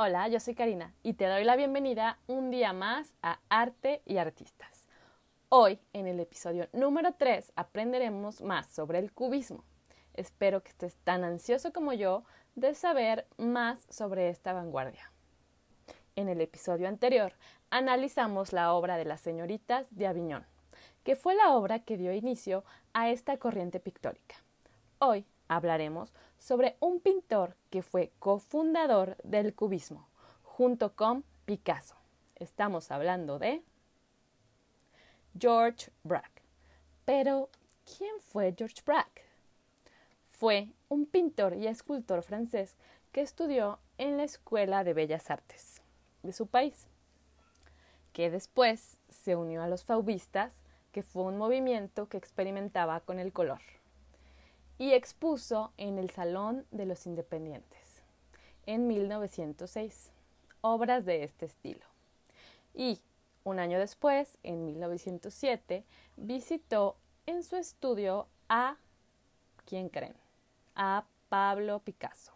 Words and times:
Hola, 0.00 0.28
yo 0.28 0.38
soy 0.38 0.54
Karina 0.54 0.94
y 1.02 1.14
te 1.14 1.26
doy 1.26 1.42
la 1.42 1.56
bienvenida 1.56 2.20
un 2.28 2.52
día 2.52 2.72
más 2.72 3.16
a 3.20 3.40
Arte 3.48 4.00
y 4.06 4.18
Artistas. 4.18 4.86
Hoy, 5.48 5.80
en 5.92 6.06
el 6.06 6.20
episodio 6.20 6.68
número 6.72 7.14
3, 7.14 7.52
aprenderemos 7.56 8.40
más 8.40 8.68
sobre 8.68 9.00
el 9.00 9.10
cubismo. 9.10 9.64
Espero 10.14 10.62
que 10.62 10.68
estés 10.68 10.94
tan 11.02 11.24
ansioso 11.24 11.72
como 11.72 11.94
yo 11.94 12.22
de 12.54 12.76
saber 12.76 13.26
más 13.38 13.80
sobre 13.90 14.28
esta 14.28 14.52
vanguardia. 14.52 15.10
En 16.14 16.28
el 16.28 16.40
episodio 16.42 16.86
anterior, 16.86 17.32
analizamos 17.68 18.52
la 18.52 18.74
obra 18.74 18.98
de 18.98 19.04
las 19.04 19.20
señoritas 19.20 19.88
de 19.90 20.06
Aviñón, 20.06 20.46
que 21.02 21.16
fue 21.16 21.34
la 21.34 21.50
obra 21.56 21.80
que 21.80 21.96
dio 21.96 22.12
inicio 22.12 22.62
a 22.92 23.10
esta 23.10 23.36
corriente 23.38 23.80
pictórica. 23.80 24.36
Hoy 25.00 25.26
hablaremos 25.48 26.12
sobre 26.12 26.27
un 26.80 27.00
pintor 27.00 27.56
que 27.70 27.82
fue 27.82 28.12
cofundador 28.18 29.16
del 29.22 29.54
cubismo, 29.54 30.08
junto 30.42 30.94
con 30.94 31.24
Picasso. 31.44 31.96
Estamos 32.36 32.90
hablando 32.90 33.38
de 33.38 33.62
George 35.38 35.90
Braque. 36.04 36.42
Pero, 37.04 37.50
¿quién 37.84 38.18
fue 38.20 38.54
George 38.56 38.82
Braque? 38.86 39.22
Fue 40.32 40.68
un 40.88 41.06
pintor 41.06 41.54
y 41.54 41.66
escultor 41.66 42.22
francés 42.22 42.76
que 43.12 43.20
estudió 43.20 43.78
en 43.98 44.16
la 44.16 44.24
Escuela 44.24 44.84
de 44.84 44.94
Bellas 44.94 45.30
Artes 45.30 45.82
de 46.22 46.32
su 46.32 46.46
país, 46.46 46.86
que 48.12 48.30
después 48.30 48.96
se 49.08 49.36
unió 49.36 49.62
a 49.62 49.68
los 49.68 49.84
faubistas, 49.84 50.52
que 50.92 51.02
fue 51.02 51.24
un 51.24 51.36
movimiento 51.36 52.08
que 52.08 52.16
experimentaba 52.16 53.00
con 53.00 53.18
el 53.18 53.32
color 53.32 53.60
y 54.78 54.92
expuso 54.92 55.72
en 55.76 55.98
el 55.98 56.10
Salón 56.10 56.64
de 56.70 56.86
los 56.86 57.06
Independientes 57.06 58.02
en 58.66 58.86
1906 58.86 60.12
obras 60.60 61.04
de 61.04 61.24
este 61.24 61.46
estilo. 61.46 61.86
Y 62.74 63.00
un 63.44 63.58
año 63.58 63.78
después, 63.78 64.38
en 64.42 64.64
1907, 64.66 65.84
visitó 66.16 66.96
en 67.26 67.42
su 67.42 67.56
estudio 67.56 68.28
a, 68.48 68.76
¿quién 69.64 69.88
creen? 69.88 70.14
A 70.74 71.04
Pablo 71.28 71.80
Picasso. 71.80 72.32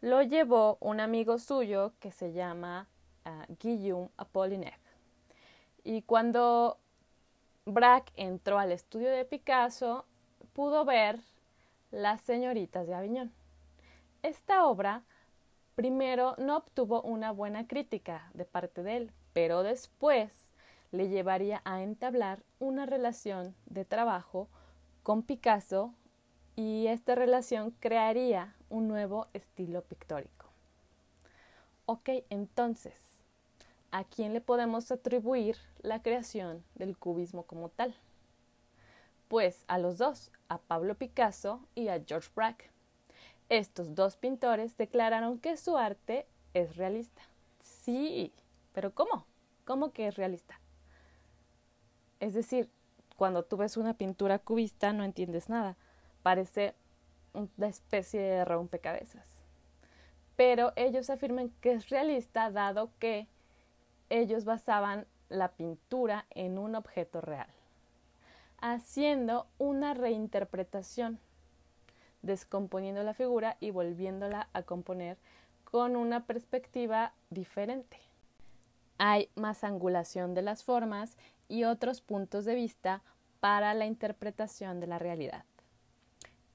Lo 0.00 0.22
llevó 0.22 0.76
un 0.80 1.00
amigo 1.00 1.38
suyo 1.38 1.92
que 2.00 2.10
se 2.10 2.32
llama 2.32 2.88
uh, 3.24 3.54
Guillaume 3.60 4.10
Apollinaire. 4.16 4.78
Y 5.84 6.02
cuando 6.02 6.78
Braque 7.64 8.12
entró 8.16 8.58
al 8.58 8.72
estudio 8.72 9.10
de 9.10 9.24
Picasso, 9.24 10.04
pudo 10.52 10.84
ver 10.84 11.20
las 11.90 12.20
señoritas 12.20 12.86
de 12.86 12.94
Aviñón. 12.94 13.32
Esta 14.22 14.66
obra 14.66 15.02
primero 15.74 16.34
no 16.38 16.56
obtuvo 16.56 17.02
una 17.02 17.30
buena 17.30 17.66
crítica 17.66 18.30
de 18.34 18.44
parte 18.44 18.82
de 18.82 18.96
él, 18.96 19.12
pero 19.32 19.62
después 19.62 20.52
le 20.90 21.08
llevaría 21.08 21.62
a 21.64 21.82
entablar 21.82 22.42
una 22.58 22.86
relación 22.86 23.54
de 23.66 23.84
trabajo 23.84 24.48
con 25.02 25.22
Picasso 25.22 25.94
y 26.56 26.88
esta 26.88 27.14
relación 27.14 27.70
crearía 27.78 28.54
un 28.68 28.88
nuevo 28.88 29.28
estilo 29.32 29.82
pictórico. 29.82 30.46
Ok, 31.86 32.10
entonces, 32.28 32.94
¿a 33.92 34.04
quién 34.04 34.32
le 34.32 34.40
podemos 34.40 34.90
atribuir 34.90 35.56
la 35.80 36.02
creación 36.02 36.64
del 36.74 36.98
cubismo 36.98 37.44
como 37.44 37.68
tal? 37.68 37.94
Pues 39.28 39.64
a 39.68 39.78
los 39.78 39.98
dos, 39.98 40.32
a 40.48 40.58
Pablo 40.58 40.94
Picasso 40.96 41.60
y 41.74 41.88
a 41.88 42.02
George 42.04 42.30
Braque. 42.34 42.70
Estos 43.48 43.94
dos 43.94 44.16
pintores 44.16 44.76
declararon 44.76 45.38
que 45.38 45.56
su 45.56 45.76
arte 45.76 46.26
es 46.54 46.76
realista. 46.76 47.22
Sí, 47.60 48.32
pero 48.72 48.94
¿cómo? 48.94 49.26
¿Cómo 49.64 49.92
que 49.92 50.08
es 50.08 50.16
realista? 50.16 50.60
Es 52.20 52.34
decir, 52.34 52.70
cuando 53.16 53.44
tú 53.44 53.56
ves 53.56 53.76
una 53.76 53.94
pintura 53.94 54.38
cubista 54.38 54.92
no 54.92 55.04
entiendes 55.04 55.48
nada. 55.48 55.76
Parece 56.22 56.74
una 57.32 57.68
especie 57.68 58.20
de 58.20 58.44
rompecabezas. 58.44 59.26
Pero 60.36 60.72
ellos 60.76 61.10
afirman 61.10 61.50
que 61.60 61.72
es 61.72 61.88
realista 61.90 62.50
dado 62.50 62.90
que 62.98 63.28
ellos 64.08 64.44
basaban 64.44 65.06
la 65.28 65.52
pintura 65.52 66.26
en 66.30 66.58
un 66.58 66.74
objeto 66.74 67.20
real 67.20 67.57
haciendo 68.60 69.46
una 69.58 69.94
reinterpretación, 69.94 71.18
descomponiendo 72.22 73.02
la 73.02 73.14
figura 73.14 73.56
y 73.60 73.70
volviéndola 73.70 74.48
a 74.52 74.62
componer 74.62 75.18
con 75.64 75.96
una 75.96 76.26
perspectiva 76.26 77.12
diferente. 77.30 77.98
Hay 78.98 79.30
más 79.36 79.64
angulación 79.64 80.34
de 80.34 80.42
las 80.42 80.64
formas 80.64 81.16
y 81.48 81.64
otros 81.64 82.00
puntos 82.00 82.44
de 82.44 82.54
vista 82.54 83.02
para 83.40 83.74
la 83.74 83.86
interpretación 83.86 84.80
de 84.80 84.86
la 84.88 84.98
realidad. 84.98 85.44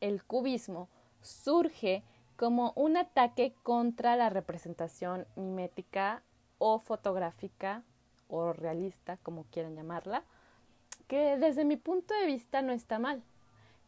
El 0.01 0.23
cubismo 0.23 0.89
surge 1.21 2.03
como 2.35 2.73
un 2.75 2.97
ataque 2.97 3.53
contra 3.63 4.17
la 4.17 4.29
representación 4.29 5.25
mimética 5.35 6.23
o 6.57 6.79
fotográfica 6.79 7.83
o 8.27 8.51
realista, 8.51 9.17
como 9.17 9.45
quieran 9.45 9.75
llamarla, 9.75 10.23
que 11.07 11.37
desde 11.37 11.65
mi 11.65 11.77
punto 11.77 12.13
de 12.13 12.25
vista 12.25 12.61
no 12.61 12.73
está 12.73 12.99
mal. 12.99 13.23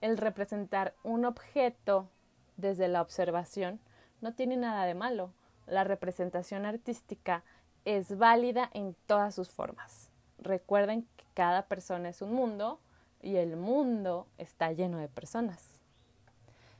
El 0.01 0.17
representar 0.17 0.93
un 1.03 1.25
objeto 1.25 2.09
desde 2.57 2.87
la 2.87 3.01
observación 3.01 3.79
no 4.21 4.33
tiene 4.33 4.57
nada 4.57 4.85
de 4.85 4.93
malo. 4.93 5.31
La 5.67 5.83
representación 5.83 6.65
artística 6.65 7.43
es 7.85 8.17
válida 8.17 8.69
en 8.73 8.95
todas 9.05 9.35
sus 9.35 9.49
formas. 9.49 10.09
Recuerden 10.37 11.07
que 11.17 11.25
cada 11.33 11.63
persona 11.63 12.09
es 12.09 12.21
un 12.21 12.33
mundo 12.33 12.79
y 13.21 13.37
el 13.37 13.57
mundo 13.57 14.27
está 14.37 14.71
lleno 14.71 14.97
de 14.97 15.07
personas. 15.07 15.79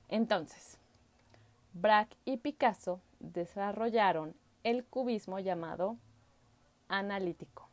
Entonces, 0.09 0.77
Braque 1.73 2.15
y 2.25 2.37
Picasso 2.37 3.01
desarrollaron 3.19 4.35
el 4.63 4.85
cubismo 4.85 5.39
llamado 5.39 5.97
analítico, 6.87 7.69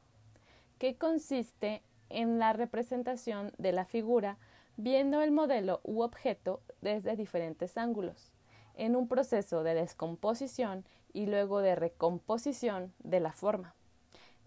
que 0.78 0.96
consiste 0.96 1.82
en 2.12 2.38
la 2.38 2.52
representación 2.52 3.52
de 3.58 3.72
la 3.72 3.84
figura 3.84 4.38
viendo 4.76 5.22
el 5.22 5.30
modelo 5.30 5.80
u 5.84 6.02
objeto 6.02 6.60
desde 6.80 7.16
diferentes 7.16 7.76
ángulos, 7.76 8.32
en 8.74 8.96
un 8.96 9.08
proceso 9.08 9.62
de 9.62 9.74
descomposición 9.74 10.84
y 11.12 11.26
luego 11.26 11.60
de 11.60 11.74
recomposición 11.74 12.92
de 13.00 13.20
la 13.20 13.32
forma. 13.32 13.74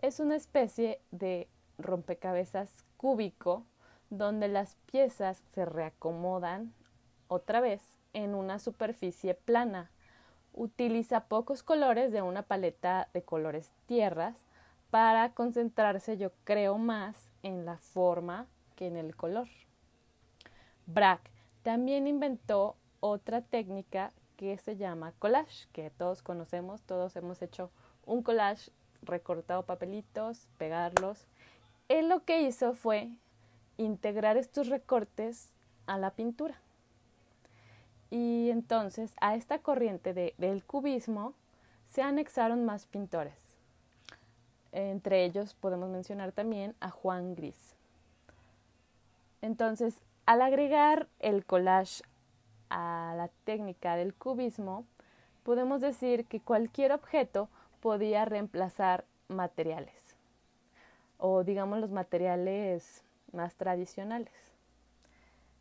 Es 0.01 0.19
una 0.19 0.35
especie 0.35 0.99
de 1.11 1.47
rompecabezas 1.77 2.85
cúbico 2.97 3.65
donde 4.09 4.47
las 4.47 4.75
piezas 4.91 5.37
se 5.53 5.65
reacomodan 5.65 6.73
otra 7.27 7.59
vez 7.59 7.81
en 8.13 8.35
una 8.35 8.59
superficie 8.59 9.33
plana. 9.33 9.91
Utiliza 10.53 11.25
pocos 11.25 11.63
colores 11.63 12.11
de 12.11 12.21
una 12.21 12.43
paleta 12.43 13.09
de 13.13 13.23
colores 13.23 13.71
tierras 13.87 14.37
para 14.89 15.33
concentrarse, 15.33 16.17
yo 16.17 16.31
creo, 16.45 16.77
más 16.77 17.31
en 17.45 17.63
la 17.63 17.77
forma 17.77 18.47
que 18.75 18.87
en 18.87 18.97
el 18.97 19.15
color. 19.15 19.47
Braque 20.87 21.29
también 21.61 22.07
inventó 22.07 22.75
otra 22.99 23.41
técnica 23.41 24.11
que 24.35 24.57
se 24.57 24.77
llama 24.77 25.13
collage, 25.19 25.67
que 25.71 25.91
todos 25.91 26.23
conocemos, 26.23 26.81
todos 26.81 27.15
hemos 27.15 27.43
hecho 27.43 27.69
un 28.03 28.23
collage, 28.23 28.71
recortado 29.03 29.63
papelitos, 29.63 30.47
pegarlos. 30.57 31.27
Él 31.87 32.09
lo 32.09 32.25
que 32.25 32.41
hizo 32.41 32.73
fue 32.73 33.11
integrar 33.77 34.37
estos 34.37 34.69
recortes 34.69 35.53
a 35.85 35.99
la 35.99 36.11
pintura. 36.11 36.59
Y 38.09 38.49
entonces 38.49 39.13
a 39.21 39.35
esta 39.35 39.59
corriente 39.59 40.15
del 40.15 40.63
cubismo 40.63 41.35
se 41.89 42.01
anexaron 42.01 42.65
más 42.65 42.87
pintores. 42.87 43.44
Entre 44.75 45.23
ellos 45.23 45.53
podemos 45.53 45.89
mencionar 45.89 46.33
también 46.33 46.75
a 46.81 46.89
Juan 46.89 47.33
Gris. 47.33 47.75
Entonces, 49.41 50.01
al 50.25 50.41
agregar 50.41 51.07
el 51.19 51.45
collage 51.45 52.03
a 52.69 53.13
la 53.15 53.29
técnica 53.45 53.95
del 53.95 54.13
cubismo, 54.13 54.83
podemos 55.43 55.79
decir 55.79 56.25
que 56.25 56.41
cualquier 56.41 56.91
objeto 56.91 57.47
podía 57.79 58.25
reemplazar 58.25 59.05
materiales, 59.29 60.17
o 61.19 61.45
digamos 61.45 61.79
los 61.79 61.91
materiales 61.91 63.01
más 63.31 63.55
tradicionales. 63.55 64.33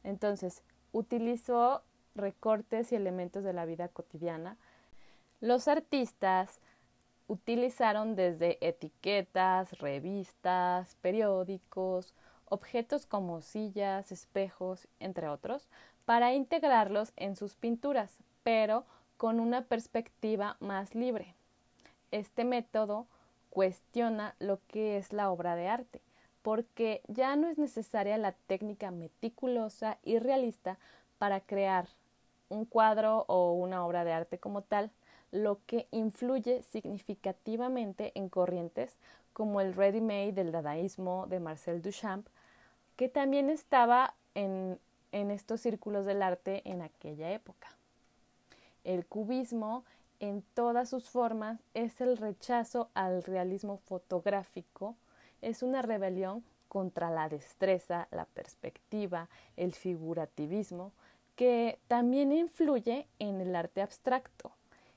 Entonces, 0.02 0.64
utilizó 0.90 1.82
recortes 2.16 2.90
y 2.90 2.96
elementos 2.96 3.44
de 3.44 3.52
la 3.52 3.64
vida 3.64 3.86
cotidiana. 3.86 4.56
Los 5.40 5.68
artistas 5.68 6.58
utilizaron 7.26 8.16
desde 8.16 8.58
etiquetas, 8.66 9.78
revistas, 9.78 10.96
periódicos, 11.00 12.14
objetos 12.46 13.06
como 13.06 13.40
sillas, 13.40 14.12
espejos, 14.12 14.88
entre 15.00 15.28
otros, 15.28 15.68
para 16.04 16.34
integrarlos 16.34 17.12
en 17.16 17.36
sus 17.36 17.56
pinturas, 17.56 18.18
pero 18.42 18.84
con 19.16 19.40
una 19.40 19.62
perspectiva 19.62 20.56
más 20.60 20.94
libre. 20.94 21.34
este 22.10 22.44
método 22.44 23.06
cuestiona 23.50 24.34
lo 24.38 24.60
que 24.68 24.98
es 24.98 25.12
la 25.12 25.30
obra 25.30 25.56
de 25.56 25.68
arte, 25.68 26.00
porque 26.42 27.02
ya 27.08 27.34
no 27.36 27.48
es 27.48 27.58
necesaria 27.58 28.18
la 28.18 28.32
técnica 28.32 28.90
meticulosa 28.90 29.98
y 30.04 30.18
realista 30.18 30.78
para 31.18 31.40
crear 31.40 31.88
un 32.48 32.66
cuadro 32.66 33.24
o 33.28 33.52
una 33.52 33.84
obra 33.86 34.04
de 34.04 34.12
arte 34.12 34.38
como 34.38 34.62
tal, 34.62 34.90
lo 35.34 35.58
que 35.66 35.88
influye 35.90 36.62
significativamente 36.62 38.12
en 38.14 38.28
corrientes 38.28 38.96
como 39.32 39.60
el 39.60 39.74
ready-made 39.74 40.32
del 40.32 40.52
dadaísmo 40.52 41.26
de 41.26 41.40
Marcel 41.40 41.82
Duchamp, 41.82 42.28
que 42.94 43.08
también 43.08 43.50
estaba 43.50 44.14
en, 44.36 44.78
en 45.10 45.32
estos 45.32 45.60
círculos 45.60 46.06
del 46.06 46.22
arte 46.22 46.62
en 46.64 46.82
aquella 46.82 47.32
época. 47.32 47.66
El 48.84 49.06
cubismo 49.06 49.84
en 50.20 50.44
todas 50.54 50.88
sus 50.88 51.10
formas 51.10 51.58
es 51.74 52.00
el 52.00 52.16
rechazo 52.16 52.88
al 52.94 53.24
realismo 53.24 53.78
fotográfico, 53.78 54.94
es 55.42 55.64
una 55.64 55.82
rebelión 55.82 56.44
contra 56.68 57.10
la 57.10 57.28
destreza, 57.28 58.06
la 58.12 58.26
perspectiva, 58.26 59.28
el 59.56 59.74
figurativismo, 59.74 60.92
que 61.34 61.80
también 61.88 62.30
influye 62.30 63.08
en 63.18 63.40
el 63.40 63.56
arte 63.56 63.82
abstracto 63.82 64.52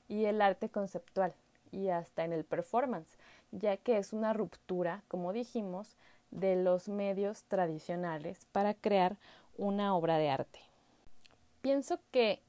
y 0.08 0.24
el 0.24 0.42
arte 0.42 0.68
conceptual 0.68 1.34
y 1.70 1.88
hasta 1.88 2.24
en 2.24 2.32
el 2.32 2.44
performance, 2.44 3.16
ya 3.52 3.76
que 3.76 3.98
es 3.98 4.12
una 4.12 4.32
ruptura, 4.32 5.02
como 5.08 5.32
dijimos, 5.32 5.96
de 6.30 6.56
los 6.56 6.88
medios 6.88 7.44
tradicionales 7.44 8.46
para 8.52 8.74
crear 8.74 9.16
una 9.56 9.94
obra 9.94 10.18
de 10.18 10.30
arte. 10.30 10.60
Pienso 11.60 12.00
que 12.10 12.42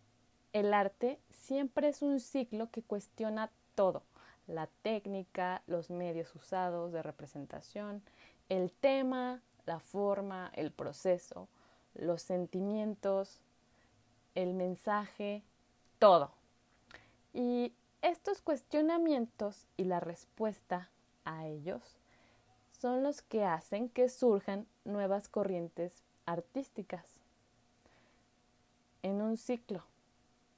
el 0.53 0.73
arte 0.73 1.19
siempre 1.29 1.89
es 1.89 2.01
un 2.01 2.19
ciclo 2.19 2.69
que 2.71 2.83
cuestiona 2.83 3.51
todo, 3.75 4.03
la 4.47 4.67
técnica, 4.81 5.61
los 5.67 5.89
medios 5.89 6.33
usados 6.35 6.91
de 6.91 7.01
representación, 7.01 8.01
el 8.50 8.71
tema, 8.71 9.41
la 9.65 9.79
forma, 9.79 10.51
el 10.56 10.71
proceso, 10.71 11.47
los 11.94 12.21
sentimientos, 12.21 13.39
el 14.35 14.53
mensaje, 14.53 15.44
todo. 16.00 16.31
Y 17.34 17.74
estos 18.02 18.42
cuestionamientos 18.42 19.68
y 19.78 19.84
la 19.84 20.00
respuesta 20.00 20.90
a 21.26 21.48
ellos 21.48 21.81
son 22.72 23.04
los 23.04 23.22
que 23.22 23.44
hacen 23.44 23.90
que 23.90 24.10
surjan 24.10 24.66
nuevas 24.86 25.28
corrientes 25.28 26.04
artísticas 26.26 27.06
en 29.04 29.22
un 29.22 29.38
ciclo. 29.38 29.84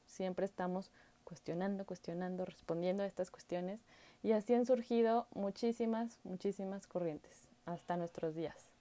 Siempre 0.06 0.46
estamos 0.46 0.92
cuestionando, 1.24 1.86
cuestionando, 1.86 2.46
respondiendo 2.46 3.04
a 3.04 3.08
estas 3.08 3.32
cuestiones 3.32 3.80
y 4.24 4.34
así 4.34 4.54
han 4.54 4.66
surgido 4.66 5.28
muchísimas, 5.34 6.20
muchísimas 6.24 6.88
corrientes 6.88 7.48
hasta 7.66 7.98
nuestros 7.98 8.36
días. 8.36 8.72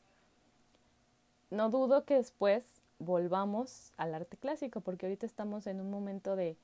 No 1.50 1.70
dudo 1.70 2.04
que 2.04 2.14
después 2.14 2.64
volvamos 2.98 3.92
al 3.96 4.14
arte 4.14 4.36
clásico 4.36 4.80
porque 4.80 5.06
ahorita 5.06 5.26
estamos 5.26 5.66
en 5.66 5.80
un 5.80 5.90
momento 5.90 6.36
de, 6.36 6.56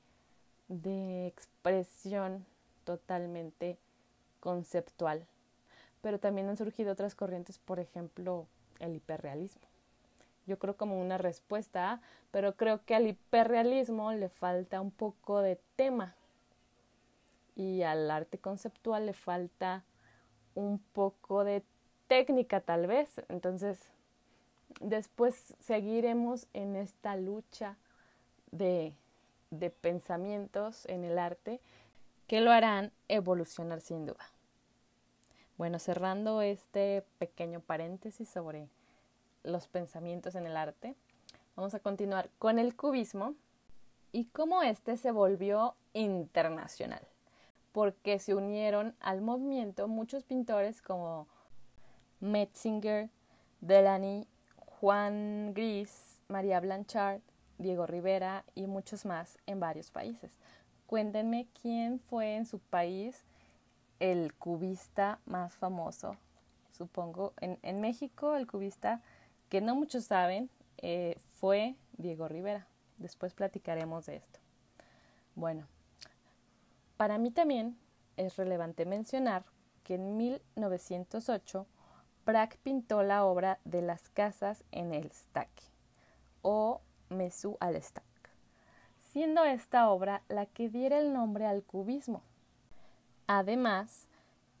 de 0.67 1.27
expresión 1.27 2.45
totalmente 2.83 3.77
conceptual. 4.39 5.25
Pero 6.01 6.19
también 6.19 6.49
han 6.49 6.57
surgido 6.57 6.93
otras 6.93 7.15
corrientes, 7.15 7.59
por 7.59 7.79
ejemplo, 7.79 8.47
el 8.79 8.95
hiperrealismo. 8.95 9.61
Yo 10.45 10.57
creo 10.57 10.77
como 10.77 10.99
una 11.01 11.17
respuesta, 11.17 12.01
pero 12.31 12.55
creo 12.55 12.85
que 12.85 12.95
al 12.95 13.07
hiperrealismo 13.07 14.13
le 14.13 14.29
falta 14.29 14.79
un 14.79 14.91
poco 14.91 15.41
de 15.41 15.59
tema 15.75 16.15
y 17.55 17.81
al 17.81 18.09
arte 18.09 18.37
conceptual 18.37 19.07
le 19.07 19.13
falta 19.13 19.83
un 20.55 20.79
poco 20.93 21.43
de 21.43 21.63
técnica 22.07 22.61
tal 22.61 22.87
vez. 22.87 23.21
Entonces, 23.29 23.79
después 24.79 25.55
seguiremos 25.59 26.47
en 26.53 26.75
esta 26.75 27.15
lucha 27.15 27.75
de, 28.51 28.93
de 29.51 29.69
pensamientos 29.69 30.85
en 30.85 31.03
el 31.03 31.17
arte 31.19 31.61
que 32.27 32.41
lo 32.41 32.51
harán 32.51 32.91
evolucionar 33.07 33.81
sin 33.81 34.05
duda. 34.05 34.31
Bueno, 35.57 35.79
cerrando 35.79 36.41
este 36.41 37.03
pequeño 37.17 37.61
paréntesis 37.61 38.29
sobre 38.29 38.67
los 39.43 39.67
pensamientos 39.67 40.35
en 40.35 40.45
el 40.45 40.57
arte, 40.57 40.95
vamos 41.55 41.73
a 41.73 41.79
continuar 41.79 42.29
con 42.37 42.59
el 42.59 42.75
cubismo 42.75 43.33
y 44.11 44.25
cómo 44.25 44.61
este 44.61 44.97
se 44.97 45.11
volvió 45.11 45.75
internacional, 45.93 47.01
porque 47.71 48.19
se 48.19 48.35
unieron 48.35 48.95
al 48.99 49.21
movimiento 49.21 49.87
muchos 49.87 50.23
pintores 50.23 50.81
como 50.81 51.27
Metzinger, 52.19 53.09
Delany, 53.61 54.27
Juan 54.57 55.53
Gris, 55.53 56.19
María 56.27 56.59
Blanchard, 56.59 57.21
Diego 57.57 57.85
Rivera 57.85 58.45
y 58.55 58.67
muchos 58.67 59.05
más 59.05 59.37
en 59.45 59.59
varios 59.59 59.91
países. 59.91 60.37
Cuéntenme 60.85 61.47
quién 61.61 61.99
fue 61.99 62.35
en 62.35 62.45
su 62.45 62.59
país 62.59 63.23
el 63.99 64.33
cubista 64.33 65.19
más 65.25 65.53
famoso. 65.55 66.15
Supongo 66.71 67.33
en, 67.41 67.81
México 67.81 68.35
el 68.35 68.47
cubista 68.47 69.01
que 69.49 69.61
no 69.61 69.75
muchos 69.75 70.05
saben 70.05 70.49
eh, 70.77 71.17
fue 71.39 71.75
Diego 71.97 72.27
Rivera. 72.27 72.67
Después 72.97 73.33
platicaremos 73.33 74.05
de 74.05 74.17
esto. 74.17 74.39
Bueno, 75.35 75.67
para 76.97 77.17
mí 77.17 77.31
también 77.31 77.77
es 78.15 78.35
relevante 78.37 78.85
mencionar 78.85 79.45
que 79.83 79.95
en 79.95 80.17
1908 80.17 81.65
Braque 82.25 82.57
pintó 82.61 83.03
la 83.03 83.23
obra 83.23 83.59
de 83.63 83.81
las 83.81 84.09
casas 84.09 84.63
en 84.71 84.93
el 84.93 85.11
Staque 85.11 85.63
o 86.41 86.81
Mesú 87.09 87.57
al 87.59 87.81
Stac, 87.81 88.03
siendo 89.11 89.43
esta 89.43 89.89
obra 89.89 90.23
la 90.29 90.45
que 90.45 90.69
diera 90.69 90.99
el 90.99 91.13
nombre 91.13 91.45
al 91.45 91.63
cubismo. 91.63 92.21
Además, 93.27 94.07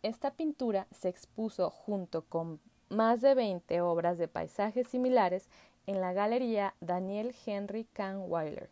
esta 0.03 0.31
pintura 0.31 0.87
se 0.91 1.09
expuso 1.09 1.69
junto 1.69 2.23
con 2.23 2.59
más 2.89 3.21
de 3.21 3.33
20 3.33 3.81
obras 3.81 4.17
de 4.17 4.27
paisajes 4.27 4.87
similares 4.87 5.49
en 5.85 6.01
la 6.01 6.13
Galería 6.13 6.75
Daniel 6.81 7.35
Henry 7.45 7.85
Kahnweiler, 7.93 8.69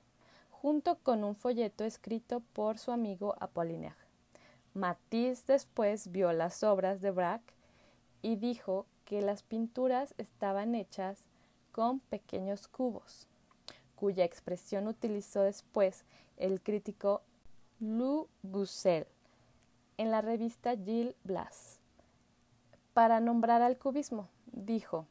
junto 0.51 0.97
con 0.99 1.23
un 1.23 1.35
folleto 1.35 1.83
escrito 1.83 2.41
por 2.53 2.77
su 2.77 2.91
amigo 2.91 3.35
Apollinaire. 3.39 3.95
Matisse 4.73 5.45
después 5.47 6.11
vio 6.11 6.33
las 6.33 6.63
obras 6.63 7.01
de 7.01 7.11
Braque 7.11 7.53
y 8.21 8.35
dijo 8.35 8.85
que 9.05 9.21
las 9.21 9.43
pinturas 9.43 10.13
estaban 10.17 10.75
hechas 10.75 11.27
con 11.71 11.99
pequeños 11.99 12.67
cubos, 12.67 13.27
cuya 13.95 14.25
expresión 14.25 14.87
utilizó 14.87 15.41
después 15.41 16.03
el 16.37 16.61
crítico 16.61 17.21
Lou 17.79 18.27
Bussel 18.43 19.07
en 19.97 20.11
la 20.11 20.21
revista 20.21 20.75
Gilles 20.75 21.15
Blas. 21.23 21.79
Para 22.93 23.19
nombrar 23.19 23.61
al 23.61 23.77
cubismo, 23.77 24.29
dijo, 24.51 25.05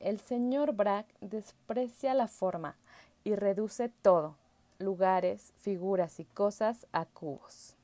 el 0.00 0.18
señor 0.18 0.72
Braque 0.72 1.14
desprecia 1.20 2.14
la 2.14 2.28
forma 2.28 2.76
y 3.24 3.34
reduce 3.34 3.88
todo, 3.88 4.36
lugares, 4.78 5.52
figuras 5.56 6.18
y 6.20 6.24
cosas, 6.24 6.86
a 6.92 7.04
cubos, 7.04 7.76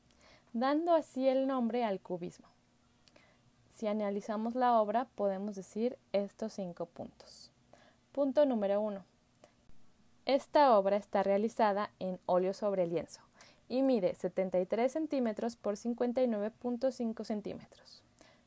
dando 0.52 0.94
así 0.94 1.28
el 1.28 1.46
nombre 1.46 1.84
al 1.84 2.00
cubismo. 2.00 2.48
Si 3.76 3.86
analizamos 3.86 4.56
la 4.56 4.80
obra, 4.80 5.06
podemos 5.14 5.54
decir 5.54 5.96
estos 6.12 6.54
cinco 6.54 6.86
puntos. 6.86 7.52
Punto 8.10 8.44
número 8.44 8.80
uno. 8.80 9.04
Esta 10.28 10.76
obra 10.76 10.98
está 10.98 11.22
realizada 11.22 11.90
en 12.00 12.20
óleo 12.26 12.52
sobre 12.52 12.86
lienzo 12.86 13.22
y 13.66 13.82
mide 13.82 14.14
73 14.14 14.92
centímetros 14.92 15.56
por 15.56 15.76
59.5 15.76 17.24
centímetros. 17.24 18.02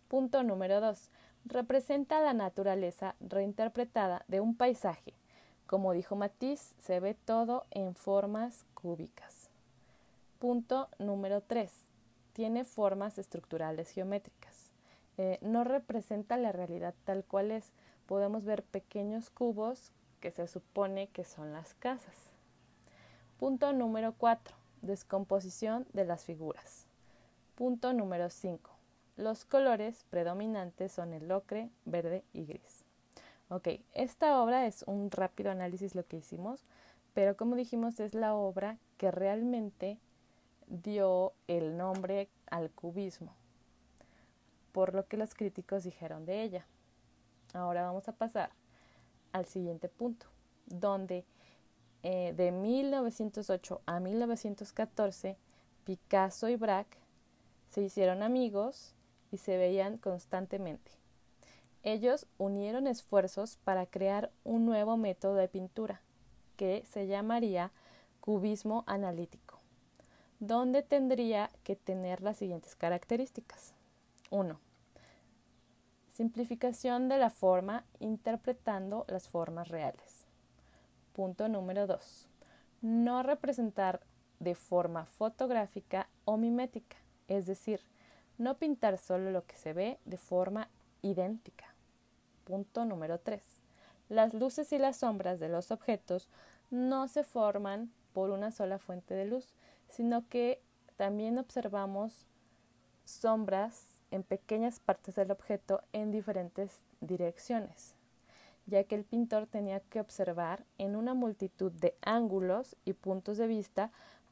Punto 0.08 0.44
número 0.44 0.80
2. 0.80 1.10
Representa 1.46 2.22
la 2.22 2.34
naturaleza 2.34 3.16
reinterpretada 3.20 4.24
de 4.28 4.42
un 4.42 4.56
paisaje. 4.56 5.16
Como 5.66 5.94
dijo 5.94 6.16
Matisse, 6.16 6.76
se 6.78 7.00
ve 7.00 7.16
todo 7.16 7.66
en 7.72 7.96
formas 7.96 8.64
cúbicas. 8.76 9.50
Punto 10.38 10.88
número 11.00 11.42
3. 11.42 11.72
Tiene 12.34 12.64
formas 12.64 13.18
estructurales 13.18 13.90
geométricas. 13.90 14.72
Eh, 15.18 15.40
no 15.42 15.64
representa 15.64 16.38
la 16.38 16.52
realidad 16.52 16.94
tal 17.06 17.26
cual 17.26 17.50
es. 17.50 17.72
Podemos 18.06 18.46
ver 18.46 18.62
pequeños 18.62 19.32
cubos 19.32 19.92
que 20.22 20.32
se 20.32 20.48
supone 20.48 21.08
que 21.08 21.26
son 21.26 21.52
las 21.52 21.74
casas. 21.74 22.16
Punto 23.38 23.74
número 23.74 24.14
4. 24.18 24.56
Descomposición 24.82 25.86
de 25.92 26.06
las 26.06 26.24
figuras. 26.24 26.86
Punto 27.56 27.92
número 27.92 28.30
5. 28.30 28.72
Los 29.18 29.44
colores 29.44 30.06
predominantes 30.10 30.94
son 30.94 31.14
el 31.14 31.30
ocre, 31.32 31.70
verde 31.86 32.24
y 32.34 32.46
gris. 32.46 32.86
Ok, 33.50 33.68
esta 33.94 34.42
obra 34.42 34.66
es 34.66 34.84
un 34.88 35.12
rápido 35.12 35.52
análisis 35.52 35.94
lo 35.94 36.06
que 36.06 36.18
hicimos, 36.18 36.64
pero 37.14 37.36
como 37.36 37.56
dijimos 37.56 38.00
es 38.00 38.14
la 38.14 38.34
obra 38.34 38.78
que 38.98 39.12
realmente 39.12 39.98
dio 40.68 41.34
el 41.48 41.78
nombre 41.78 42.30
al 42.50 42.72
cubismo, 42.72 43.36
por 44.72 44.94
lo 44.94 45.06
que 45.08 45.18
los 45.18 45.36
críticos 45.36 45.84
dijeron 45.84 46.26
de 46.26 46.44
ella. 46.44 46.66
Ahora 47.54 47.84
vamos 47.84 48.08
a 48.08 48.14
pasar 48.14 48.52
al 49.32 49.46
siguiente 49.46 49.90
punto, 49.90 50.28
donde 50.66 51.26
eh, 52.04 52.34
de 52.36 52.52
1908 52.52 53.82
a 53.86 54.00
1914 54.00 55.38
Picasso 55.84 56.50
y 56.50 56.56
Braque 56.56 56.98
se 57.70 57.82
hicieron 57.82 58.24
amigos 58.24 58.94
y 59.32 59.38
se 59.38 59.58
veían 59.58 59.98
constantemente. 59.98 60.92
Ellos 61.84 62.28
unieron 62.38 62.86
esfuerzos 62.86 63.58
para 63.64 63.86
crear 63.86 64.32
un 64.44 64.66
nuevo 64.66 64.98
método 64.98 65.36
de 65.36 65.48
pintura 65.48 66.02
que 66.56 66.84
se 66.86 67.08
llamaría 67.08 67.72
cubismo 68.20 68.84
analítico, 68.86 69.60
donde 70.40 70.84
tendría 70.84 71.50
que 71.64 71.76
tener 71.76 72.22
las 72.22 72.38
siguientes 72.38 72.76
características. 72.76 73.74
1. 74.30 74.60
Simplificación 76.12 77.08
de 77.08 77.18
la 77.18 77.30
forma 77.30 77.86
interpretando 78.00 79.06
las 79.08 79.30
formas 79.30 79.70
reales. 79.70 80.26
Punto 81.14 81.48
número 81.48 81.88
2. 81.88 82.28
No 82.82 83.24
representar 83.24 84.02
de 84.40 84.54
forma 84.56 85.06
fotográfica 85.06 86.10
o 86.26 86.36
mimética, 86.36 86.98
es 87.30 87.46
decir, 87.46 87.80
no 88.38 88.58
pintar 88.58 88.98
solo 88.98 89.32
lo 89.32 89.46
que 89.46 89.56
se 89.56 89.72
ve 89.72 90.00
de 90.04 90.18
forma 90.18 90.68
idéntica. 91.02 91.74
Punto 92.44 92.84
número 92.84 93.20
3. 93.22 93.42
Las 94.10 94.34
luces 94.34 94.74
y 94.74 94.80
las 94.80 94.98
sombras 94.98 95.40
de 95.40 95.48
los 95.48 95.72
objetos 95.72 96.28
no 96.72 97.08
se 97.08 97.24
forman 97.24 97.90
por 98.12 98.32
una 98.32 98.52
sola 98.52 98.80
fuente 98.80 99.14
de 99.14 99.26
luz, 99.26 99.54
sino 99.88 100.28
que 100.28 100.62
también 100.98 101.38
observamos 101.38 102.28
sombras 103.06 103.91
en 104.12 104.24
pequeñas 104.24 104.80
partes 104.80 105.16
del 105.16 105.32
objeto 105.32 105.82
en 105.94 106.12
diferentes 106.12 106.82
direcciones, 107.00 107.96
ya 108.68 108.84
que 108.84 108.96
el 108.96 109.04
pintor 109.04 109.48
tenía 109.48 109.80
que 109.80 110.00
observar 110.00 110.66
en 110.78 110.96
una 110.96 111.14
multitud 111.14 111.72
de 111.72 111.96
ángulos 112.02 112.76
y 112.86 112.94
puntos 112.94 113.38
de 113.38 113.48
vista 113.48 113.92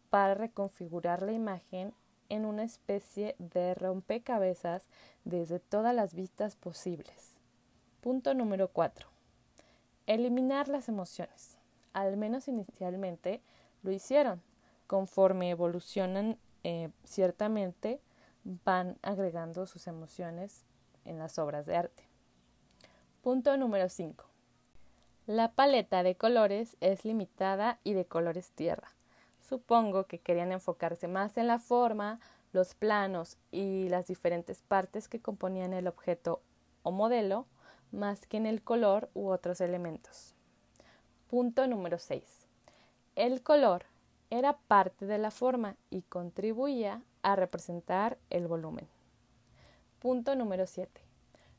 para 0.10 0.36
reconfigurar 0.36 1.22
la 1.22 1.32
imagen 1.32 1.94
en 2.30 2.46
una 2.46 2.64
especie 2.64 3.36
de 3.40 3.74
rompecabezas 3.74 4.84
desde 5.26 5.60
todas 5.60 5.96
las 5.96 6.14
vistas 6.14 6.56
posibles. 6.56 7.32
Punto 8.02 8.34
número 8.34 8.70
4. 8.70 9.08
Eliminar 10.08 10.68
las 10.68 10.88
emociones. 10.90 11.58
Al 11.94 12.18
menos 12.18 12.48
inicialmente 12.48 13.42
lo 13.84 13.92
hicieron. 13.92 14.42
Conforme 14.88 15.50
evolucionan, 15.50 16.38
eh, 16.64 16.90
ciertamente 17.04 18.00
van 18.44 18.98
agregando 19.02 19.66
sus 19.66 19.88
emociones 19.88 20.66
en 21.06 21.18
las 21.18 21.40
obras 21.40 21.66
de 21.66 21.76
arte. 21.76 22.04
Punto 23.22 23.58
número 23.58 23.90
5. 23.90 24.26
La 25.28 25.52
paleta 25.52 26.04
de 26.04 26.16
colores 26.16 26.78
es 26.80 27.06
limitada 27.06 27.80
y 27.84 27.94
de 27.94 28.06
colores 28.06 28.52
tierra. 28.52 28.90
Supongo 29.48 30.06
que 30.06 30.20
querían 30.20 30.52
enfocarse 30.52 31.08
más 31.08 31.38
en 31.38 31.48
la 31.48 31.60
forma, 31.60 32.20
los 32.52 32.76
planos 32.76 33.38
y 33.52 33.90
las 33.90 34.08
diferentes 34.08 34.62
partes 34.62 35.08
que 35.08 35.22
componían 35.22 35.74
el 35.74 35.88
objeto 35.88 36.42
o 36.84 36.92
modelo, 36.92 37.46
más 37.92 38.26
que 38.26 38.38
en 38.38 38.46
el 38.46 38.64
color 38.64 39.10
u 39.14 39.30
otros 39.30 39.62
elementos. 39.62 40.34
Punto 41.30 41.68
número 41.68 42.00
6. 42.00 42.24
El 43.16 43.44
color 43.44 43.86
era 44.30 44.58
parte 44.58 45.06
de 45.06 45.18
la 45.18 45.32
forma 45.32 45.76
y 45.90 46.02
contribuía 46.04 47.02
a 47.24 47.36
representar 47.36 48.18
el 48.30 48.48
volumen. 48.48 48.88
Punto 50.00 50.36
número 50.36 50.66
7. 50.66 51.02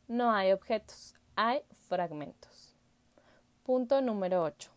No 0.09 0.33
hay 0.33 0.53
objetos, 0.53 1.15
hay 1.37 1.63
fragmentos. 1.89 2.75
Punto 3.65 4.01
número 4.01 4.43
8. 4.43 4.71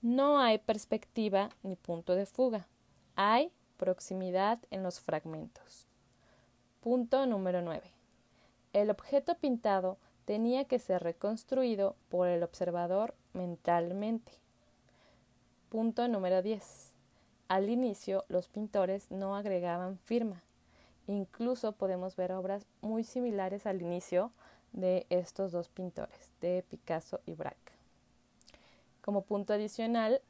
No 0.00 0.40
hay 0.40 0.58
perspectiva 0.58 1.50
ni 1.62 1.76
punto 1.76 2.14
de 2.14 2.26
fuga. 2.26 2.66
Hay 3.16 3.52
proximidad 3.76 4.58
en 4.70 4.82
los 4.82 5.00
fragmentos. 5.00 5.86
Punto 6.80 7.26
número 7.26 7.62
9. 7.62 7.92
El 8.72 8.90
objeto 8.90 9.36
pintado 9.36 9.98
tenía 10.24 10.66
que 10.66 10.78
ser 10.78 11.02
reconstruido 11.02 11.96
por 12.08 12.28
el 12.28 12.42
observador 12.42 13.14
mentalmente. 13.32 14.32
Punto 15.68 16.06
número 16.06 16.42
10. 16.42 16.87
Al 17.48 17.70
inicio, 17.70 18.26
los 18.28 18.48
pintores 18.48 19.10
no 19.10 19.34
agregaban 19.34 19.98
firma. 19.98 20.42
Incluso 21.06 21.72
podemos 21.72 22.14
ver 22.14 22.32
obras 22.32 22.66
muy 22.82 23.04
similares 23.04 23.66
al 23.66 23.80
inicio 23.80 24.30
de 24.72 25.06
estos 25.08 25.50
dos 25.50 25.70
pintores, 25.70 26.34
de 26.42 26.62
Picasso 26.68 27.20
y 27.24 27.32
Braque. 27.32 27.72
Como 29.00 29.22
punto 29.22 29.54
adicional, 29.54 30.20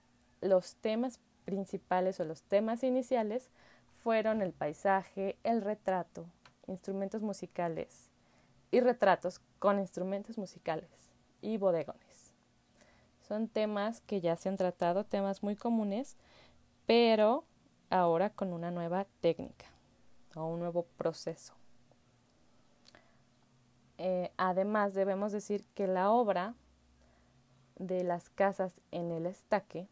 los 0.40 0.76
temas 0.76 1.18
principales 1.44 2.20
o 2.20 2.24
los 2.24 2.42
temas 2.42 2.84
iniciales 2.84 3.50
fueron 4.04 4.40
el 4.40 4.52
paisaje, 4.52 5.36
el 5.42 5.62
retrato, 5.62 6.24
instrumentos 6.68 7.22
musicales 7.22 8.10
y 8.70 8.78
retratos 8.78 9.40
con 9.58 9.80
instrumentos 9.80 10.38
musicales 10.38 10.88
y 11.42 11.56
bodegones. 11.56 12.32
Son 13.26 13.48
temas 13.48 14.00
que 14.02 14.20
ya 14.20 14.36
se 14.36 14.48
han 14.48 14.56
tratado, 14.56 15.04
temas 15.04 15.42
muy 15.42 15.56
comunes, 15.56 16.16
pero 16.88 17.44
ahora 17.90 18.30
con 18.30 18.54
una 18.54 18.70
nueva 18.70 19.06
técnica 19.20 19.66
o 20.34 20.46
un 20.46 20.58
nuevo 20.58 20.86
proceso. 20.96 21.52
Eh, 23.98 24.32
además, 24.38 24.94
debemos 24.94 25.30
decir 25.32 25.66
que 25.74 25.86
la 25.86 26.10
obra 26.10 26.54
de 27.76 28.04
las 28.04 28.30
casas 28.30 28.80
en 28.90 29.12
el 29.12 29.26
estaque, 29.26 29.86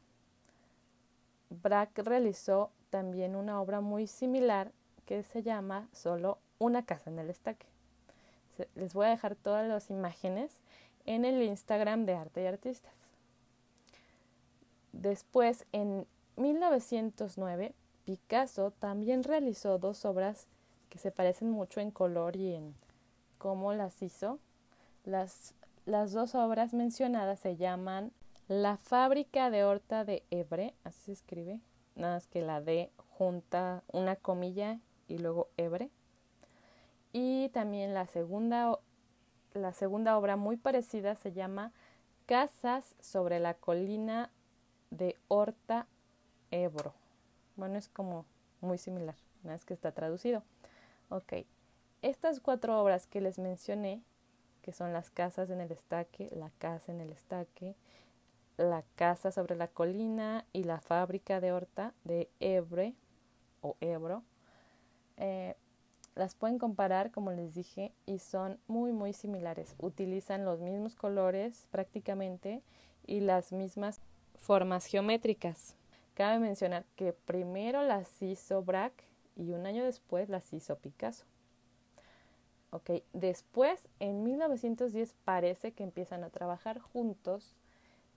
Braque 1.51 2.03
realizó 2.03 2.71
también 2.89 3.37
una 3.37 3.61
obra 3.61 3.83
muy 3.83 4.07
similar 4.07 4.73
que 5.05 5.23
se 5.23 5.43
llama 5.43 5.91
solo 5.93 6.39
Una 6.59 6.87
casa 6.87 7.11
en 7.11 7.19
el 7.19 7.29
estaque. 7.29 7.67
Les 8.75 8.95
voy 8.95 9.05
a 9.05 9.11
dejar 9.11 9.37
todas 9.37 9.69
las 9.69 9.91
imágenes 9.91 10.63
en 11.05 11.27
el 11.27 11.43
Instagram 11.43 12.07
de 12.07 12.15
Arte 12.15 12.43
y 12.43 12.47
Artistas. 12.47 12.95
Después, 14.93 15.67
en 15.73 16.07
1909, 16.37 17.75
Picasso 18.05 18.71
también 18.71 19.25
realizó 19.25 19.79
dos 19.79 20.05
obras 20.05 20.47
que 20.89 20.99
se 20.99 21.11
parecen 21.11 21.51
mucho 21.51 21.81
en 21.81 21.91
color 21.91 22.37
y 22.37 22.55
en 22.55 22.75
cómo 23.39 23.73
las 23.73 24.03
hizo. 24.03 24.39
Las, 25.05 25.55
las 25.87 26.13
dos 26.13 26.35
obras 26.35 26.75
mencionadas 26.75 27.41
se 27.41 27.57
llaman 27.57 28.13
La 28.49 28.77
fábrica 28.77 29.51
de 29.51 29.65
Horta 29.65 30.05
de 30.05 30.23
Ebre, 30.31 30.75
así 30.85 31.07
se 31.07 31.13
escribe, 31.13 31.61
nada 31.95 32.15
más 32.15 32.27
que 32.27 32.43
la 32.43 32.61
D 32.61 32.91
junta 33.19 33.83
una 33.93 34.17
comilla 34.17 34.79
y 35.09 35.19
luego 35.19 35.49
Ebre. 35.57 35.91
Y 37.13 37.49
también 37.49 37.95
la 37.95 38.07
segunda, 38.07 38.79
la 39.55 39.73
segunda 39.73 40.19
obra 40.19 40.37
muy 40.37 40.57
parecida 40.57 41.15
se 41.15 41.33
llama 41.33 41.73
Casas 42.27 42.95
sobre 43.01 43.41
la 43.41 43.55
colina 43.55 44.31
de 44.91 45.17
Horta 45.29 45.87
Ebro. 46.57 46.95
Bueno, 47.57 47.79
es 47.79 47.89
como 47.89 48.25
muy 48.61 48.79
similar, 48.79 49.17
una 49.45 49.53
vez 49.53 49.65
que 49.65 49.75
está 49.75 49.93
traducido. 49.93 50.43
Ok, 51.09 51.33
estas 52.03 52.41
cuatro 52.41 52.81
obras 52.81 53.07
que 53.07 53.21
les 53.21 53.39
mencioné, 53.39 54.03
que 54.63 54.73
son 54.73 54.93
las 54.93 55.11
casas 55.11 55.51
en 55.51 55.61
el 55.61 55.71
estaque, 55.71 56.31
la 56.35 56.51
casa 56.59 56.93
en 56.93 57.01
el 57.01 57.13
estaque, 57.13 57.77
la 58.57 58.83
casa 58.97 59.31
sobre 59.31 59.55
la 59.55 59.69
colina 59.69 60.45
y 60.53 60.65
la 60.65 60.81
fábrica 60.81 61.41
de 61.41 61.53
horta 61.53 61.95
de 62.05 62.29
Ebre 62.41 62.95
o 63.61 63.77
Ebro, 63.81 64.23
eh, 65.17 65.55
las 66.15 66.35
pueden 66.35 66.59
comparar, 66.59 67.11
como 67.11 67.31
les 67.31 67.55
dije, 67.55 67.93
y 68.07 68.19
son 68.19 68.59
muy, 68.67 68.93
muy 68.93 69.13
similares. 69.13 69.75
Utilizan 69.79 70.45
los 70.45 70.61
mismos 70.61 70.97
colores 70.97 71.69
prácticamente 71.71 72.63
y 73.07 73.21
las 73.21 73.53
mismas 73.53 74.01
formas 74.35 74.87
geométricas. 74.87 75.77
Cabe 76.17 76.39
mencionar 76.39 76.87
que 76.97 77.13
primero 77.13 77.83
las 77.83 78.23
hizo 78.23 78.63
Braque 78.63 79.05
y 79.37 79.53
un 79.53 79.67
año 79.67 79.85
después 79.85 80.31
las 80.31 80.51
hizo 80.55 80.79
Picasso. 80.79 81.27
Después 83.13 83.87
en 84.01 84.23
1910 84.25 85.15
parece 85.27 85.73
que 85.73 85.85
empiezan 85.85 86.25
a 86.25 86.31
trabajar 86.31 86.79
juntos 86.79 87.55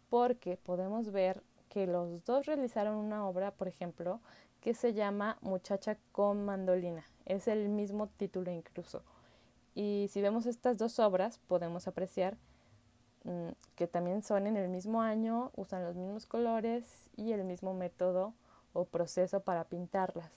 porque 0.09 0.55
podemos 0.55 1.11
ver 1.11 1.43
que 1.67 1.87
los 1.87 2.23
dos 2.23 2.45
realizaron 2.45 2.95
una 2.95 3.27
obra, 3.27 3.51
por 3.51 3.67
ejemplo, 3.67 4.21
que 4.61 4.73
se 4.73 4.93
llama 4.93 5.37
Muchacha 5.41 5.97
con 6.13 6.45
mandolina. 6.45 7.03
Es 7.25 7.49
el 7.49 7.67
mismo 7.67 8.07
título 8.07 8.49
incluso. 8.49 9.03
Y 9.75 10.07
si 10.09 10.21
vemos 10.21 10.45
estas 10.45 10.77
dos 10.77 10.99
obras, 10.99 11.37
podemos 11.47 11.85
apreciar 11.89 12.37
que 13.75 13.87
también 13.87 14.23
son 14.23 14.47
en 14.47 14.57
el 14.57 14.69
mismo 14.69 15.01
año, 15.01 15.51
usan 15.55 15.83
los 15.83 15.95
mismos 15.95 16.25
colores 16.25 17.09
y 17.17 17.33
el 17.33 17.43
mismo 17.43 17.73
método 17.73 18.33
o 18.73 18.85
proceso 18.85 19.41
para 19.41 19.65
pintarlas. 19.65 20.31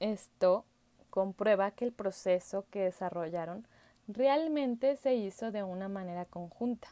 Esto 0.00 0.64
comprueba 1.10 1.70
que 1.70 1.86
el 1.86 1.92
proceso 1.92 2.66
que 2.70 2.84
desarrollaron 2.84 3.66
realmente 4.06 4.96
se 4.96 5.14
hizo 5.14 5.50
de 5.50 5.62
una 5.62 5.88
manera 5.88 6.26
conjunta. 6.26 6.88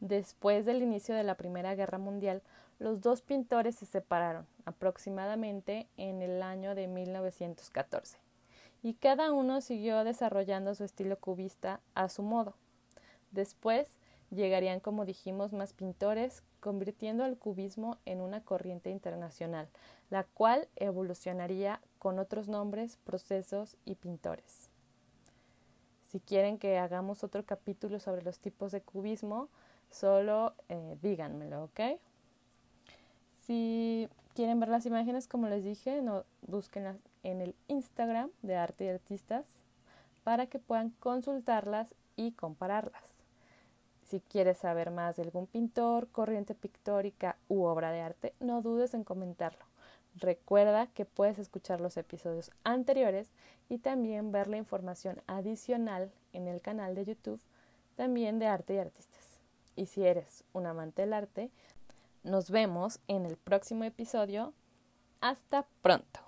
Después 0.00 0.66
del 0.66 0.82
inicio 0.82 1.14
de 1.14 1.24
la 1.24 1.36
Primera 1.36 1.74
Guerra 1.74 1.98
Mundial, 1.98 2.42
los 2.78 3.00
dos 3.00 3.22
pintores 3.22 3.76
se 3.76 3.86
separaron 3.86 4.46
aproximadamente 4.66 5.88
en 5.96 6.20
el 6.20 6.42
año 6.42 6.74
de 6.74 6.86
1914 6.86 8.18
y 8.82 8.94
cada 8.94 9.32
uno 9.32 9.62
siguió 9.62 10.04
desarrollando 10.04 10.74
su 10.74 10.84
estilo 10.84 11.18
cubista 11.18 11.80
a 11.94 12.08
su 12.08 12.22
modo. 12.22 12.54
Después 13.36 13.86
llegarían, 14.30 14.80
como 14.80 15.04
dijimos, 15.04 15.52
más 15.52 15.74
pintores, 15.74 16.42
convirtiendo 16.60 17.22
al 17.22 17.36
cubismo 17.36 17.98
en 18.06 18.22
una 18.22 18.40
corriente 18.42 18.88
internacional, 18.90 19.68
la 20.08 20.24
cual 20.24 20.68
evolucionaría 20.74 21.82
con 21.98 22.18
otros 22.18 22.48
nombres, 22.48 22.96
procesos 23.04 23.76
y 23.84 23.96
pintores. 23.96 24.70
Si 26.08 26.18
quieren 26.18 26.56
que 26.56 26.78
hagamos 26.78 27.22
otro 27.24 27.44
capítulo 27.44 28.00
sobre 28.00 28.22
los 28.22 28.38
tipos 28.38 28.72
de 28.72 28.80
cubismo, 28.80 29.50
solo 29.90 30.54
eh, 30.70 30.96
díganmelo, 31.02 31.64
¿ok? 31.64 32.00
Si 33.44 34.08
quieren 34.34 34.58
ver 34.60 34.70
las 34.70 34.86
imágenes, 34.86 35.28
como 35.28 35.48
les 35.48 35.62
dije, 35.62 36.00
no, 36.00 36.24
búsquenlas 36.40 36.96
en 37.22 37.42
el 37.42 37.54
Instagram 37.68 38.30
de 38.40 38.56
Arte 38.56 38.86
y 38.86 38.88
Artistas 38.88 39.44
para 40.24 40.46
que 40.46 40.58
puedan 40.58 40.88
consultarlas 41.00 41.94
y 42.16 42.32
compararlas. 42.32 43.15
Si 44.06 44.20
quieres 44.20 44.58
saber 44.58 44.90
más 44.90 45.16
de 45.16 45.22
algún 45.22 45.46
pintor, 45.46 46.08
corriente 46.08 46.54
pictórica 46.54 47.36
u 47.48 47.64
obra 47.64 47.90
de 47.90 48.00
arte, 48.00 48.34
no 48.40 48.62
dudes 48.62 48.94
en 48.94 49.04
comentarlo. 49.04 49.64
Recuerda 50.14 50.86
que 50.86 51.04
puedes 51.04 51.38
escuchar 51.38 51.80
los 51.80 51.96
episodios 51.96 52.50
anteriores 52.64 53.28
y 53.68 53.78
también 53.78 54.32
ver 54.32 54.46
la 54.46 54.56
información 54.56 55.20
adicional 55.26 56.10
en 56.32 56.46
el 56.48 56.60
canal 56.60 56.94
de 56.94 57.04
YouTube 57.04 57.40
también 57.96 58.38
de 58.38 58.46
Arte 58.46 58.74
y 58.74 58.78
Artistas. 58.78 59.40
Y 59.74 59.86
si 59.86 60.04
eres 60.04 60.44
un 60.52 60.66
amante 60.66 61.02
del 61.02 61.12
arte, 61.12 61.50
nos 62.22 62.50
vemos 62.50 63.00
en 63.08 63.26
el 63.26 63.36
próximo 63.36 63.84
episodio. 63.84 64.52
Hasta 65.20 65.66
pronto. 65.82 66.25